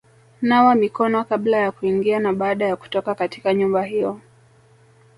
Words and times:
Nawa 0.41 0.75
mikono 0.75 1.23
kabla 1.23 1.57
ya 1.57 1.71
kuingia 1.71 2.19
na 2.19 2.33
baada 2.33 2.65
ya 2.65 2.75
kutoka 2.75 3.15
katika 3.15 3.53
nyumba 3.53 3.83
hiyo; 3.83 4.21